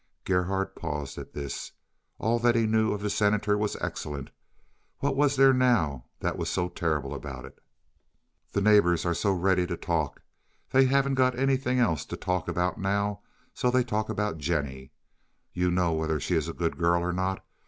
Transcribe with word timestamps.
Gerhardt 0.23 0.75
paused 0.75 1.19
at 1.19 1.33
this. 1.33 1.73
All 2.17 2.39
that 2.39 2.55
he 2.55 2.65
knew 2.65 2.91
of 2.91 3.01
the 3.01 3.09
Senator 3.11 3.55
was 3.55 3.75
excellent. 3.75 4.31
What 4.97 5.15
was 5.15 5.35
there 5.35 5.53
now 5.53 6.05
that 6.21 6.39
was 6.39 6.49
so 6.49 6.69
terrible 6.69 7.13
about 7.13 7.45
it? 7.45 7.59
"The 8.53 8.61
neighbors 8.61 9.05
are 9.05 9.13
so 9.13 9.31
ready 9.31 9.67
to 9.67 9.77
talk. 9.77 10.23
They 10.71 10.85
haven't 10.85 11.13
got 11.13 11.37
anything 11.37 11.77
else 11.77 12.03
to 12.05 12.17
talk 12.17 12.47
about 12.47 12.79
now, 12.81 13.21
so 13.53 13.69
they 13.69 13.83
talk 13.83 14.09
about 14.09 14.39
Jennie. 14.39 14.91
You 15.53 15.69
know 15.69 15.93
whether 15.93 16.19
she 16.19 16.33
is 16.33 16.47
a 16.49 16.53
good 16.53 16.79
girl 16.79 17.03
or 17.03 17.13
not. 17.13 17.45